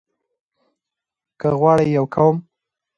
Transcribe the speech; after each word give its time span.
که 1.39 1.47
غواړئ 1.59 1.87
يو 1.97 2.05
قوم 2.13 2.37